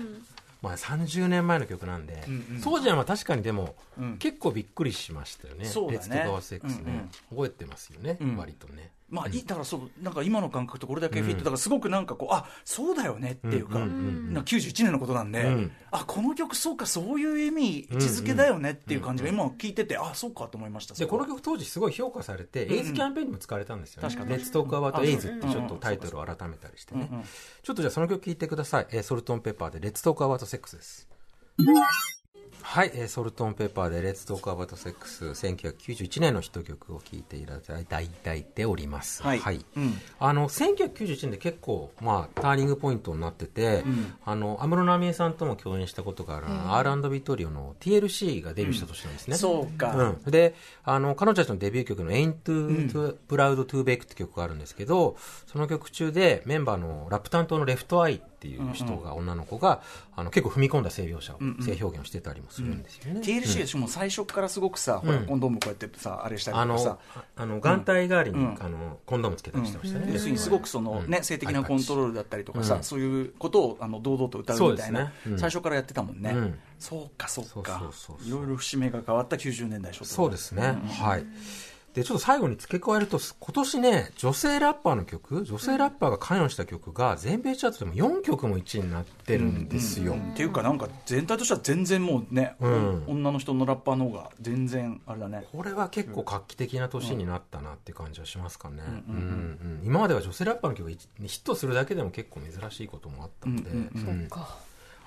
[0.62, 2.22] まあ、30年前の曲なんで、
[2.64, 3.76] 当時はまあ確かにでも、
[4.20, 5.66] 結構びっくりしましたよね、ね。
[5.66, 8.36] レッツトガワセックスね、覚えてますよね、ん。
[8.36, 8.92] 割とね。
[9.10, 15.72] まあ、いいだからそうなんか今の感覚とこれだけフィット、だからすごくなんかこうあそうだよねっていうか、なんか91年のことなんで、ん。
[15.92, 24.10] あこの曲そうかそういう意味位置づけだよねっていう感じが今聞いてて、あそうかと思いましたでこの曲曲当時すごい評価されて、エイズキャンペーンにも使われたんですよね。
[24.10, 24.32] 確かに。
[24.32, 27.08] レッツトークアバウトエイズってあちょっとタイトルを改めたりしてね。
[27.10, 27.24] うんうん。
[27.24, 28.88] ちょっとじゃあその曲聴いてください。
[28.92, 31.08] えーソルトンペッパーでレッツトークアバウトセックスです。
[32.70, 39.24] はい、えーソルトンペッパーでレッツトークアバウトセックス1991年のヒット曲を聴いていただいております。
[39.24, 39.66] はい。
[39.76, 39.94] うん。
[40.20, 43.84] あの1991年で結構、まあ、ターニングポイントになってて、
[44.24, 49.38] あの安室奈美恵さんとも共演したことがある、R&B トリオの TLC がデビューした年なんですね。
[49.38, 59.82] そうか、うん、であの彼女たちのデビュー曲の「Ain't Too Proud to Bake」って曲があるんですけどその曲中でメンバーのラップ担当のレフトアイっていう人が、女の子が
[60.16, 63.22] あの結構踏み込んだ性描写を、性表現をしてたりもするんですよね。
[63.22, 67.24] TLC でしかも最初からすごくさ、ほらコンドームこうやってさあれしたりあのとかさ。
[67.36, 68.58] あの眼帯代わりに、
[69.06, 70.10] コンドームつけたりしてましたね。
[70.14, 76.60] 要するにすごくその、ね性的なコントロールだったりとかさ、そういうことをあの堂々と歌うみたいな、最初からやってたもんね、うん。
[76.80, 77.92] そうかそうか。
[78.26, 80.06] いろいろ節目が変わった90年代初頭。
[80.06, 81.26] そうですね、はい。
[81.94, 90.16] で、ちょっと最後に付け加えると、今年ね、女性ラッパーの曲、女性ラッパーが関与した曲が、全米チャートでも4曲も1位になってるんですよ。
[90.16, 93.04] っていうかなんか全体としては全然もうね、ん。
[93.08, 95.46] 女の人のラッパーの方が全然あれだね。
[95.52, 98.84] これは結構画期的な年になったなっていう感じはしますかね。
[98.88, 104.28] うんうん今までは女性ラッパーの曲が一ヒットするだけでも結構珍しいこともあったので、うん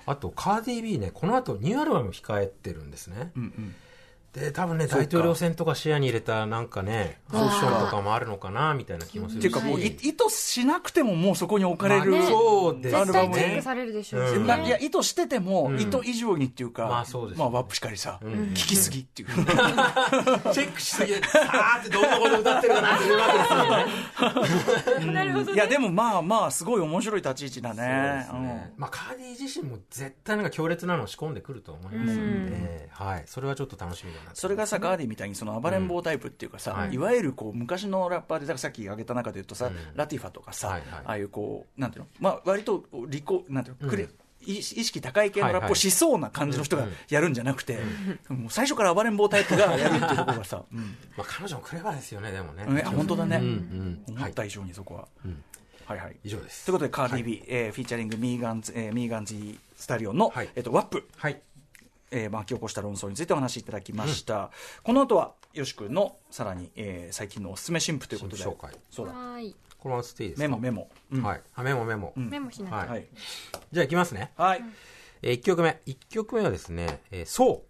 [0.05, 3.31] あとカーディー・ビーね、この後ニューアルバム控えてるんですね。
[3.35, 3.75] うんうん
[4.33, 9.47] で、多分ね、大統領選とか視野に入れたなんかね、ファッションとかもあるのかな、みたいな気もするし。
[9.47, 12.27] っていうかもうい意図しなくてももうそこに置かれる、まあね。
[12.27, 14.41] そうです絶対チェッねクされるでしょうしうん。
[14.41, 14.47] ね。
[14.47, 17.43] ないや意図してても、意図以上にっていうか、まあそうですね。
[17.43, 23.53] まあワップしかりさ、聞きすぎっていう、 チェックしすぎて、さーってどんなこと歌ってるかなっていうわけです
[24.97, 25.13] よね。
[25.13, 28.25] なるほどいやでもまあまあすごい面白い立ち位置だね。
[28.27, 28.73] そうですね。
[28.77, 36.93] まあ、カーディ自身も絶対なんか強烈なのを仕込んでくると思いますので、はい、それはちょっと楽しみだそれがさ、ガーディみたいにその暴れん坊タイプっていうかさ、はい。
[36.93, 39.75] い、わゆるこう昔のラッパーで、だからさっき挙げた中で言うとさ、うん。
[39.95, 44.09] ラティファとかさ、ああいうこう、なんていうの、まあ割と利己、なんていうの、くれうん
[44.45, 46.91] 意意識高い系のラップをしそうな感じの人がうん。
[47.09, 47.79] やるんじゃなくて、
[48.27, 50.97] もう最初から暴れん坊タイプがやるっていうところがさ、 うん。
[51.17, 52.65] まあ、彼女もクレバーですよねでもね。
[52.65, 55.07] ねあ本当だね、うん思った以上にそこは。
[55.25, 55.43] うん。
[55.85, 56.17] はいはい。
[56.23, 56.65] 以上です。
[56.65, 59.35] ということで、カーディビー、えー featuring ミーガンズ、えーミーガンズ
[59.75, 60.49] スタリオンの、はい。
[60.55, 61.41] えっとワップ、はい
[62.15, 64.51] えー巻き起こした論争についてお話しいただきました、
[64.83, 68.43] この後はよし君のさらに、えー最近のおすすめ新譜ということで。
[68.43, 68.71] 紹介。
[68.91, 69.13] そうだ。
[69.13, 69.55] はーい。
[69.79, 70.47] このまま吸っていいですか？
[70.47, 71.23] メモメモ、うん。
[71.23, 71.41] はい。
[71.55, 72.29] あメモメモ、ん。
[72.29, 72.87] メモしなきゃ、はい。
[72.89, 73.07] はい、
[73.71, 74.31] じゃあいきますね。
[74.37, 74.63] はい。
[75.21, 75.81] えー、1曲目。
[75.85, 77.63] 1曲目はですね、えー、そ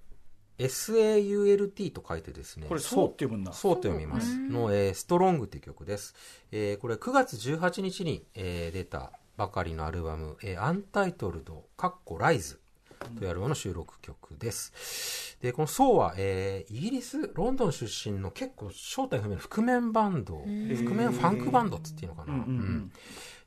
[0.60, 0.62] う。
[0.62, 2.67] SAULT と書いてですね。
[2.67, 3.53] これそうって読むんだ。
[3.53, 3.75] そう。
[3.75, 4.38] と読みます。
[4.38, 6.13] の、えー、 Strong っていう曲です。
[6.51, 12.62] えー、これ9月18日に、えー出たばかりのアルバム、えー、アンタイトルド、カッコライズ
[13.04, 15.38] というアルバムの収録曲です。
[15.42, 20.46] で、このそうは、えー、イギリス、ロンドン出身の結構正体不明の覆面バンド、覆
[20.94, 22.34] 面ファンクバンドっつっていうのかな。
[22.34, 22.92] うんうんうん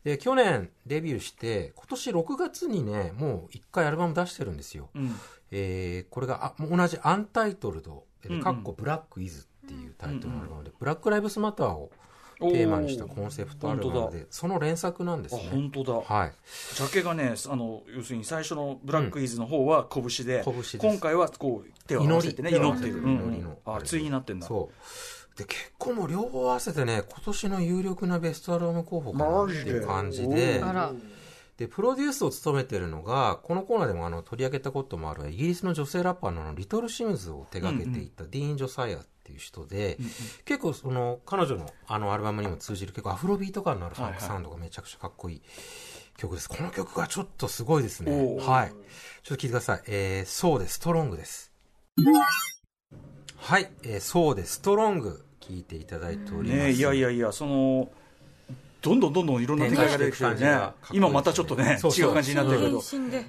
[0.05, 4.89] で、去年デビューして、今年6月にね、もう一回アルバム出してるんですよ。
[4.95, 5.17] うん
[5.51, 8.05] えーこれがあ同じアンタイトルド、
[8.41, 11.91] かっこブラックイズっていうタイトルのアルバムで、ブラックライブスマターを
[12.39, 15.49] テーマにしたコンセプトアルバム本で、その連作なんですあね。
[15.51, 16.33] 本当だ、はい。
[16.75, 22.69] ジャケがねあの要するに最初のブラックイズの方は拳で,、拳今回はこう手を合わせてね祈り。
[22.69, 23.15] 祈ってる、うん。
[23.15, 23.59] 祈りの。
[23.65, 24.47] あ対になってんだ。
[24.47, 25.39] そう。
[25.39, 30.93] で、結構もう両方合わせてね、今年の有力なベストアルバム候補かなっていう感じで、あら。
[31.59, 39.99] で、プロデュースを務めてるのが、このコーナーでもあの取り上げたこともあるイギリスの女性ラッパーのリトル・シムズを手掛けていたディーン・ジョサイアっていう人で、
[40.45, 45.43] 結構その彼女のあのアルバムにも通じる結構アフロビート感のあるファンクサウンドがめちゃくちゃかっこいい
[46.17, 46.49] 曲です。
[46.49, 48.71] この曲がちょっとすごいですねはい。
[48.71, 48.77] ちょっ
[49.25, 49.83] と聞いてください。
[49.89, 50.75] えー、そうです。
[50.75, 51.53] ストロングです。
[53.37, 53.71] はい。
[53.83, 54.55] えー、そうです。
[54.55, 56.59] ストロング聞いていただいております。
[56.59, 57.91] ねいやいやいやその
[58.87, 60.47] どんどんどんどんいろんな展開が出てきてるね。
[60.47, 60.61] ね
[60.93, 62.81] 今またちょっとねそうそう違う感じになってるけど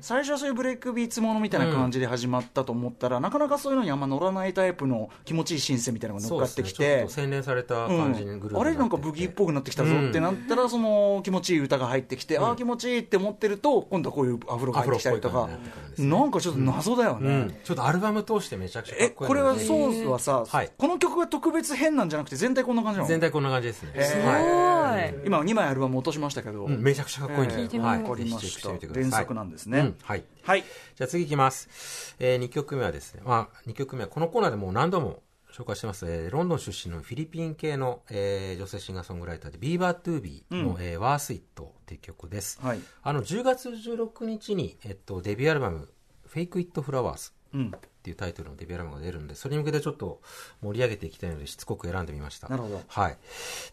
[0.02, 15.48] 最初はそういうブレイクビーツものみたいな感じで始まったと思ったら、なかなかそういうのにあんま乗らないタイプの気持ちいいシンセみたいなのが乗っかってきてっと洗練されたうん感じにグループあれなんかブギーっぽくなってきたぞってなったら、その気持ちいい歌が入ってきて、ああ気持ちいいって思ってると今度はこういうアフロが入ってきたりとか。
[15.48, 15.58] ね。
[16.06, 20.70] なんかちょっと謎だよね、うん、ちょっとアルバム通してめちゃくちゃかえっこいいこれはソースはさ、はい。
[20.78, 23.10] この曲が特別変なんじゃなくて全体こんな感じなの？
[23.10, 24.04] 全体こんな感じですね、へー。
[24.04, 25.16] すごい、はい。
[25.26, 27.94] 今2枚アルバム落としましたけど、うんめちゃくちゃかっこいいんで、えー聞いてみよう。
[27.94, 29.04] はい、りまぜひチェックしたしてみてください。
[29.04, 29.80] 連作なんですね。
[29.80, 30.24] うんはい。
[30.44, 30.64] はい。
[30.96, 40.82] じゃあ次いきます、えー、2曲目はですね、まあ、2曲目はこのコーナーでもう何度も紹介してます、えーロンドン出身のフィリピン系の、えー女性シンガーソングライターでビーバドゥービーの、うん。
[40.82, 42.80] えーワースイットっていう曲です、はい。
[43.04, 45.90] あの10月16日に、えっと、デビューアルバム
[46.28, 47.72] 「Fake It Flowers」うん
[48.08, 50.22] っていうタイトルのデビューアルバムが出るんで、それに向けてちょっと
[50.62, 52.48] 盛り上げていきたいので、しつこく選んでみました。
[52.48, 53.18] なるほどはい。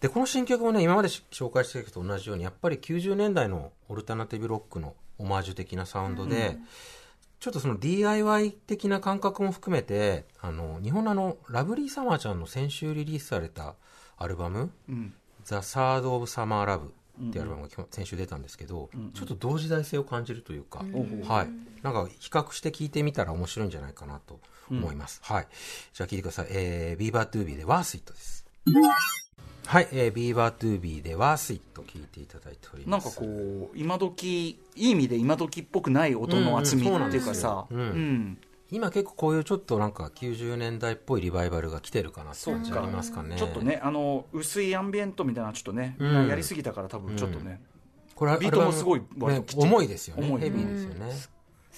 [0.00, 6.58] で、この新曲もね、今までし紹介してきたと同じように、やっぱり90年代のオルタナティブロックのオマージュ的なサウンドで、
[7.38, 13.74] ちょっとその DIY 的な感覚も含めて、あの、日本のあの、ラブリーサマーちゃんの先週リリースされた
[14.16, 20.84] アルバム、うん The Third of Summer Love ってアルバムが先週出たんですけど、ちょっと同時代性を感じるというか、
[21.28, 21.48] はい。
[21.82, 25.20] なんか比較して聞いてみたら面白いんじゃないかなと思います。
[25.22, 25.48] はい。
[25.92, 26.46] じゃあ聞いてください。
[26.50, 28.44] えー、ビーバドゥービーで Worth It です。
[29.66, 33.04] はい、えー、ビーバドゥービーで Worth It 聞いていただいております。
[33.04, 38.38] なんかこう今時いい意味で今時っぽくない音の厚みっていうかさうん
[38.70, 43.36] 今結構こういうちょっとなんか90年代っぽいリバイバルが来てるかなって感じありますかね。
[43.36, 46.28] ちょっとねあの薄いアンビエントみたいなのちょっとね、うん。
[46.28, 47.60] やりすぎたから多分ちょっとね、
[48.14, 50.26] これビートもすごいね重いですよね。
[50.26, 50.40] 重い。
[50.40, 51.12] ヘビーですよね。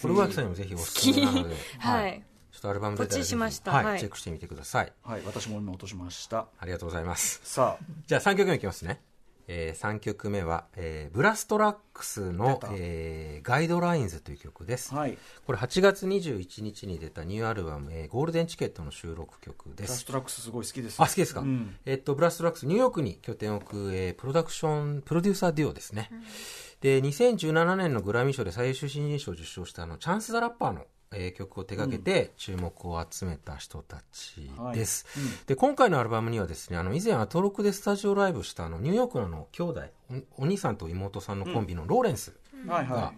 [0.00, 2.22] これ植木さんにもぜひおすすめなので、はい。
[2.52, 3.72] ちょっとアルバム出たしました。
[3.72, 4.92] はい、はいチェックしてみてください。
[5.02, 5.22] はい。
[5.26, 6.46] 私も今落としました。
[6.58, 7.40] ありがとうございます。
[7.44, 7.84] さあ。
[8.06, 9.00] じゃあ3曲目いきますね。
[9.48, 14.94] えー、3曲目は、えー、ブラストラックスのえー、ガイドラインズという曲です。
[14.94, 19.90] はいこれ8月21日に出たニューアルバム、えー、ゴールデンチケットの収録曲です。
[19.90, 26.10] ラストラックスすごい好きですあ、好きですか、うんえっと、ブラストラックス、ニューヨークに拠点を置く、えープロダクション、プロデューサーデュオですね。
[26.80, 35.06] で、2017年のグラミー賞で最優秀新人賞を受賞したあの、チャンス・ザ・ラッパーの、えー曲を手掛けて注目を集めた人たちです。
[35.14, 35.24] はい。
[35.24, 35.46] うん。
[35.46, 39.82] で、今回のアルバムにはですね、あの、以前アトロクでスタジオライブしたあの、ニューヨークの兄弟、
[40.38, 42.32] おお兄さんと妹さんのコンビのローレンス
[42.66, 43.12] が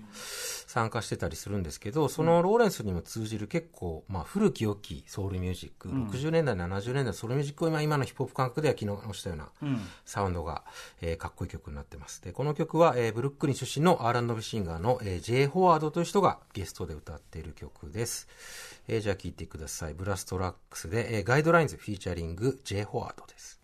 [0.68, 9.48] 参加してたりするんですけど、そのローレンスにも通じる結構、まあ、古き良きソウルミュージック、60年代、70年代のソウルミュージックを今今のヒップホップ感覚では機能したような
[10.04, 10.64] サウンドが、
[11.00, 12.22] えーかっこいい曲になってます。
[12.22, 15.46] で、この曲は、えーブルックリン出身の R&B シンガーの、えー、J.
[15.46, 18.28] フォワードという人がゲストで歌っている曲です。
[18.88, 19.94] えーじゃあ聴いてください。
[19.94, 22.84] ブラストラックスで、えー Guidelines featuring J.
[22.84, 23.58] フォワードです。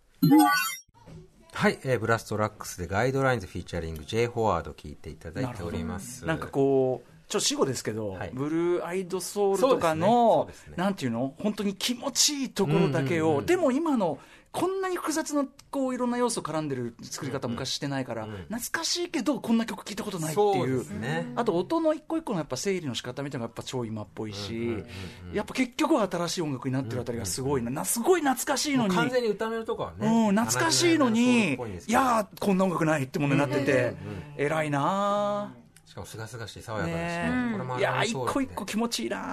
[1.55, 4.27] はい、えーブラストラックスでガイドラインズフィーチャリング J.
[4.27, 6.27] フォワード聞いていただいております。
[6.27, 8.31] なんかこうちょっと死語ですけど、はい。
[8.35, 10.73] ブルーアイドソウルとかの、ね。
[10.73, 10.75] ね。
[10.77, 11.33] なんていうの？
[11.39, 14.19] 本当に気持ちいいところだけを、でも今の
[14.55, 21.01] こんなに複雑なこういろんな要素絡んでる作り方昔してないから、懐かしいけどこんな曲聞いたことないっていう。
[21.01, 21.33] ね。
[21.35, 24.85] あと音の一個一個のやっぱ整理の仕方みたいなのがやっぱ超今っぽいし、
[25.33, 28.95] やっぱ結局は新しい音楽になってるあたりがすごいな、なすごい懐かしいのに。
[28.95, 30.07] 完全に歌めるとこはね。
[30.29, 31.55] うん、懐かしいの70に
[31.89, 33.97] いやー、こんな音楽ないってものになってて、
[34.37, 35.53] 偉いな
[35.95, 37.47] しかもすがすがしい爽やかですね。
[37.47, 37.53] ね。
[37.53, 39.33] これもーいやー、一個一個気持ちいいな。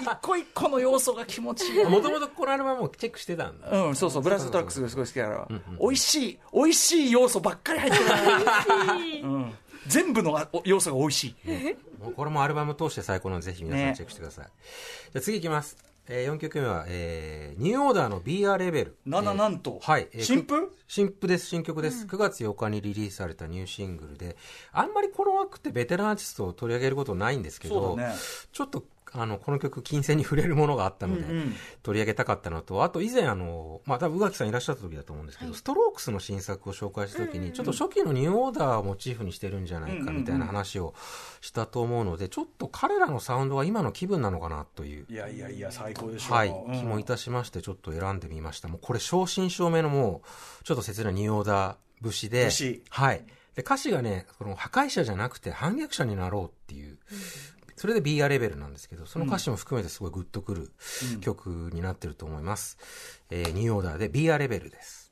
[0.00, 1.82] 一個一 個の要素が気持ちいい。
[1.82, 3.68] なもともとこのアルバムもチェックしてたんだ。
[3.86, 5.48] うん、そうそう、ブラストトラックスがすごい好きだから、
[5.80, 8.94] 美味しい、美味しい要素ばっかり入ってるな、
[9.34, 9.54] うん、
[9.88, 11.34] 全部の要素が美味しい。
[12.14, 13.94] これもアルバム通して最高なのでぜひ皆さんね。
[13.96, 14.44] チェックしてください。
[14.44, 15.89] じゃあ次いきます。
[16.08, 18.96] えー、4曲目は、えー、ニューオーダーの BR レベル。
[19.06, 19.78] ななえーなんと。
[19.80, 20.08] はい。
[20.12, 20.68] えー新譜？
[20.68, 24.36] く新譜です、新曲です、9月8日にリリースされたニューシングルで、
[24.72, 28.14] あんまりこの枠ってベテランアーティストを取り上げることないんですけど、そうだね。
[28.52, 31.24] ちょっと、あの、この曲、金銭に触れるものがあったので、
[31.82, 40.94] 取り上げたかったのと、あと以前、あの、まあ、多分宇垣さんいらっしゃった時だと思うんですけど、ストロークスの新作を紹介した時に、ちょっと初期のニューオーダーをモチーフにしてるんじゃないかみたいな話を
[41.40, 46.34] したと思うので、ちょっと彼らのサウンドは今の気分なのかなといういやいやいや、最高でしょ。
[46.34, 48.68] はい、うん気もいたしまして、ちょっと選んでみました。
[48.68, 53.24] もうこれ、正真正銘のもう、ちょっと切ないニューオーダー節で、節はい。
[53.54, 56.98] で、歌詞がね、この破壊者じゃなくて反逆者になろうっていう、
[57.80, 60.70] それで BR レベルなんですけど、その歌詞も含めてすごいグッとくる
[61.22, 62.76] 曲になってると思います。
[63.30, 65.10] えーニューオーダーで BR レベルです。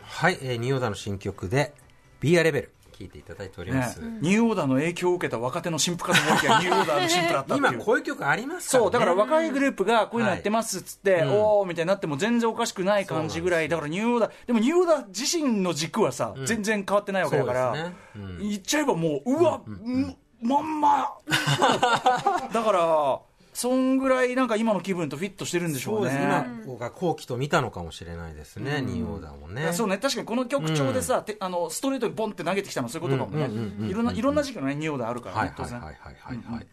[0.00, 1.74] はい、えーニューオーダーの新曲で
[2.22, 7.58] BR レベル、聴いていただいておりまねす。、ニューオーダーの影響を受けた若手の新婦かと思いきや、 ニューオーダーの新婦だったっ。
[7.58, 8.84] 今こういう曲ありますからね。
[8.84, 21.14] そう、だから若いグループがこういうのやってますっつって、うんおーみたいになっても全然おかしくない感じぐらい、だからニューオーダー、でもニューオーダー自身の軸はさ、全然変わってないわけだから、ねうん言っちゃえばもう、うわ、んまんま、
[22.52, 23.20] だから、
[23.54, 26.12] そんぐらいなんか今の気分とフィットしてるんでしょそううね。
[26.12, 29.72] です、今が後期と見たのかもしれないですね、ニューオーダーもね。
[29.72, 36.66] そうね、確かにこの曲調でさ、てあのストレートにボンって投げてきたのそういうことかもね、うんうんうんうんいろんないろんな時期のね、ニューオーダーあるからね、はいはいはいはい、はい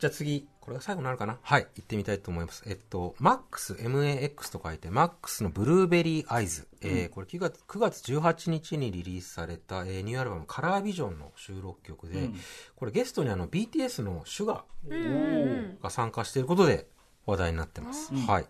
[0.00, 1.38] じゃあ次、これが最後になるかな？
[1.40, 2.62] はい、行ってみたいと思います。
[2.66, 6.68] えっと、MAX、MAX と書いて、MAX のブルーベリーアイズ。
[6.82, 12.30] えーこれ9月 ,9 月18日にリリースされた、えーニューアルバムカラービジョンの収録曲で、
[12.76, 16.86] これゲストにあの BTS のシュガーが参加していることで
[17.26, 18.12] 話題になってます。
[18.14, 18.46] はい。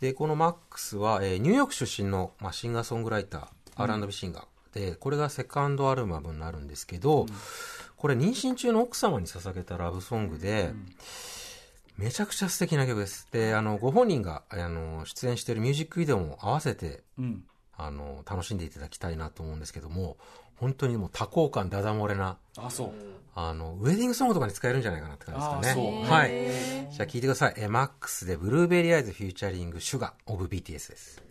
[0.00, 4.44] で、この MAX は、えーニューヨーク出身の、まあ、シンガーソングライター、R&B シンガー。
[4.74, 7.26] で、これがセカンドアルバムになるんですけど、
[7.96, 10.72] これ妊娠中の奥様に捧げたラブソングで、
[11.96, 13.28] めちゃくちゃ素敵な曲です。
[13.32, 17.44] で、あの、ご本人が、あの、出演しているミュージックビデオも合わせて、うん
[17.76, 20.16] あの、楽しんでいただきたいなと思うんですけども、
[20.56, 22.92] 本当にもう多幸感ダダ漏れな、あそう
[23.34, 25.70] あの、ウェディングソングとかに使えるんじゃないかなって感じですかね。
[25.70, 26.30] あそうはい。
[26.92, 27.54] じゃあ聞いてください。
[27.56, 31.22] え、 MAX で Blueberry Eyes featuring SUGA of BTS です。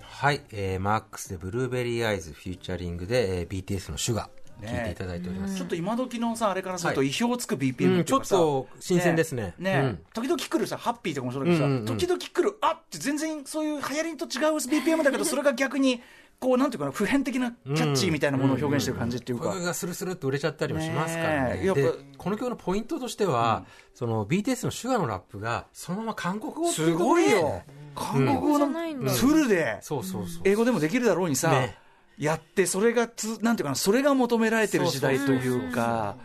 [0.00, 0.40] はい。
[0.50, 4.30] えー、マックスでブルーベリーアイズフューチャリングで、えー BTS のシュガ
[4.62, 5.56] 聞いていただいております。
[5.56, 7.08] ちょっと今時のさあれからするとはい。
[7.08, 9.54] 意表をつく BPM いうかさ、ちょっと新鮮ですね。
[9.58, 9.98] ね、うん。
[10.14, 11.86] 時々来るさハッピーとかもそうだけどさ、うんうんうん。
[11.86, 16.00] 時々来るあって全然そういう流行りと違う BPM だけどそれが逆に
[16.40, 21.54] こうなんていうかな普遍的なキャッチーみたいなものを表現してる感じっていうか、声がスルスルっと売れちゃったりもしますからね。
[21.54, 27.62] ねえやっぱでこの曲のポイントとしては、その BTS のシュガーのラップがそのまま韓国語すごいよ。
[27.96, 28.68] 韓国語の
[29.10, 29.78] フルで。
[29.80, 30.42] そうそうそう。
[30.44, 31.76] 英語でもできるだろうにさ、ね
[32.18, 36.16] やってそれがつなんていうかなそれが求められてる時代というか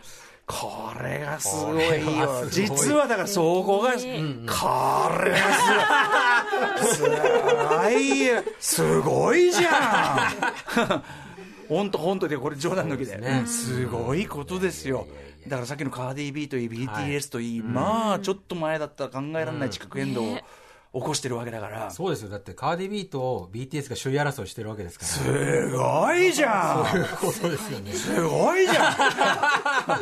[0.46, 1.90] これがすごいよ。
[1.94, 4.04] すごい実はだからそこが、これ
[5.32, 6.44] は
[6.84, 8.42] すごいすごいよ。
[8.60, 11.02] すごいじゃん。
[11.66, 13.16] 本当本当でこれ冗談抜きで。
[13.16, 13.44] ね。
[13.46, 15.06] すごいことですよ。
[15.48, 20.24] だからさっきのカーディー・ビーといい BTS といい、まあちょっと前だったら考えられない地殻変動。
[20.24, 20.38] を
[20.94, 22.28] 起こしてるわけだから、そうですよ。
[22.30, 25.10] だってカーディビーと BTS が首位争いしてるわけですから。
[25.10, 27.32] すごいじゃん。
[27.32, 27.92] そうですよね。
[27.92, 28.92] すごいじゃん。
[28.94, 29.98] 本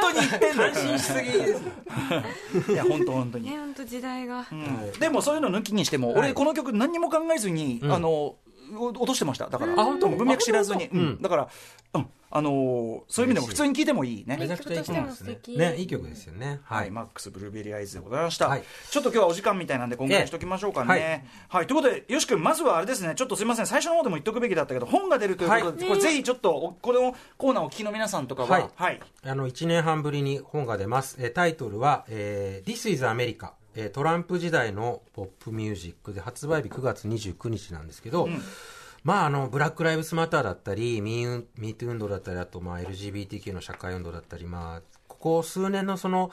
[0.00, 0.72] 当に言ってんだよ。
[0.74, 2.72] 安心しすぎです。
[2.72, 4.46] いや本当本当に、ね本当時代が、
[4.98, 8.38] でもそういうの抜きにしても、はい俺この曲何にも考えずに、あのお
[8.74, 9.48] 落としてました。
[9.48, 11.28] だからあ本当文脈知らずに、うんだ。
[11.28, 11.48] から、
[11.94, 14.36] うん、あのーそういう意味でも普通に聴いてもいいね。
[14.38, 15.38] めちゃくちゃいい曲ですね。
[15.56, 15.76] ね。
[15.76, 16.60] いい曲ですよね。
[16.64, 18.62] は、はいいマックスブルーベリーアイズでございました、はい。
[18.90, 21.66] ちょっと今日はお時間みたいなんで今回にしときましょうかね、はい。
[21.66, 23.14] ということでよし君まずはあれですね。
[23.14, 23.66] ちょっとすみません。
[23.66, 25.88] 最初の方でも言っとくべきだったけど本が出るということで、はい。
[25.88, 28.48] これぜひちょっとおこのコーナーをお聞きの皆さんとかは。
[28.48, 28.70] はい。
[28.74, 38.28] はい、あの1年半ぶりに本が出ます、えータイトルは、えー This is America、えートランプ時代のポップミュージックで発売日9月29日なんですけど、
[39.04, 46.32] まあ、あのブラック・ライブスマターだったりミーミートゥ運動だったりあと、まあ、LGBTQ の社会運動だったり、まあ、ここ数年のその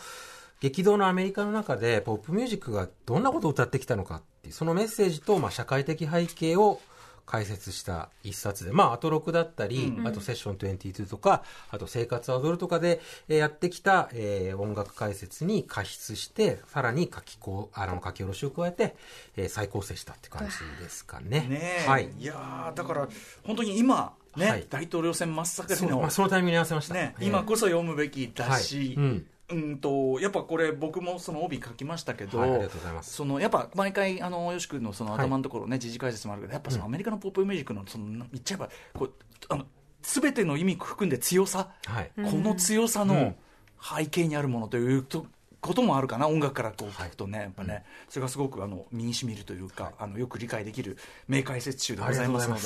[0.59, 6.79] 激動のアメリカの中でポップミュージックがどんなことを歌ってきたのかっていうそのメッセージと、まあ、社会的背景を
[7.25, 12.99] 解説した一冊で、まあ、アトロクだったり、あとセッション22とか、あと生活は踊るとかで
[13.29, 18.95] えーやってきた、えー音楽解説に加筆して、さらに書きこう、あの、書き下ろしを加えて、
[19.37, 21.41] えー再構成したって感じですかね。
[21.49, 22.09] ねえ、はい。
[22.19, 23.07] いやーだから
[23.43, 26.93] 本当に今ね、はい大統領選真っ盛りのまあ、そのタイミングに合わせました。
[26.93, 33.13] ね、えー今こそ読むべきだし、はいうんうんとやっぱこれ僕もその帯書きましたけど、はいありがとうございます。
[33.13, 35.19] そのやっぱ毎回あのよし君のそのはい。
[35.21, 39.13] 頭のところね、時事解説もあるけどやっぱそのアメリカのポップミュージックのその言っちゃえばこう
[39.49, 39.65] あの
[40.01, 42.11] 全ての意味含んで強さ、はい。
[42.15, 43.35] この強さの
[43.81, 45.25] 背景にあるものというと
[45.63, 50.97] こともあるかな音楽からこう聞くとね、やっぱね、それがすごくあの身にしみるというか、あのよく理解できる
[51.27, 52.61] 名解説集でございますので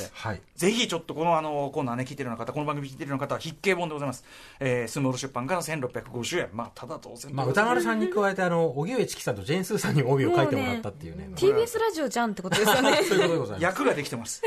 [0.55, 4.25] ぜひちょっとこのあのコーナーね聞いてるような方この番組聞いてるような方は筆記本でございます、
[4.59, 6.49] えー、スモール出版から1650円。
[6.53, 11.29] まあただ当然まあ、歌丸さんに加えて、あの、荻上チキさんとジェーンスーさんにも帯を書いてもらったっていうね。
[11.35, 12.95] TBS ラジオじゃんってことですよね。
[13.07, 13.63] そういうことでございます。
[13.63, 14.41] 役ができてます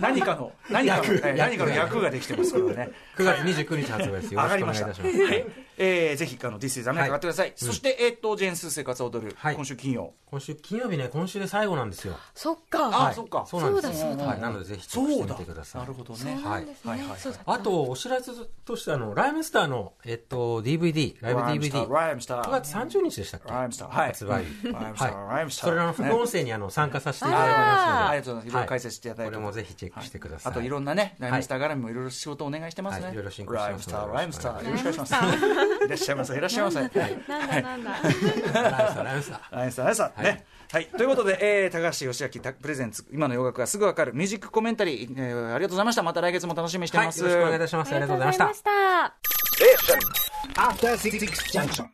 [0.00, 1.14] 何かの何かの 役。
[1.14, 2.90] えー何かの役ができてますからね。
[3.16, 4.34] 9月29日発売です。
[4.34, 5.16] よろしくお願いいたします。
[5.78, 9.54] はいえーぜひあの This is America 買ってください、そして、えーっとジェーンスー生活を踊る、はい。
[9.54, 10.12] 今週金曜。
[10.26, 12.16] 今週金曜日ね、今週で最後なんですよ。
[12.34, 12.86] そっか。
[12.86, 13.14] あ、はい。
[13.14, 13.44] そっか。
[13.46, 13.86] そうなんです。
[13.86, 14.26] そうだそうだ。
[14.26, 15.82] はい、なのでぜひチェックしてみてください。
[15.82, 16.34] なるほどそうね。
[16.34, 17.18] はいはいはい。
[17.18, 18.32] そうだあと、お知らせ
[18.64, 23.50] として、あの、ライムスターの、えっと、DVD、ライブ DVD、ライムスター9月30日でしたっけ？
[23.52, 23.88] ライムスター。
[23.96, 24.06] はい。
[24.08, 24.72] 発売日。
[24.72, 25.70] ライムスターライムスター。
[25.70, 28.48] それの副音声にあの参加させていただきあますので、りがとうございます。
[28.48, 28.52] い。
[28.52, 30.52] ろいろ解説していただいて、これもぜひチェックしてください。
[30.52, 33.04] あといろんなね、ライムスター絡みもいろいろ仕事お願いしてますね。
[33.06, 33.12] はい。
[33.12, 33.90] いろいろ進行してます。
[33.90, 35.63] ライムスター、ライムスター、よよろしくお願いします。
[35.86, 36.78] いらっしゃいませ、いらっしゃいませ。
[36.78, 36.90] はい
[37.28, 39.56] なんだなんだライムスター、ライムスター。
[39.56, 40.46] ライムスター、ライムスター、ね。
[40.72, 46.02] はい、ということで、えー、高橋義明たプレゼンツ、今の洋楽がすぐわかるミュージックコメンタリー、えー、ありがとうございました。
[46.02, 47.20] また来月も楽しみにしてはい、ます。
[47.20, 47.92] よろしくお願いいたします。
[47.92, 49.14] ありがとうございました。
[50.56, 51.90] あ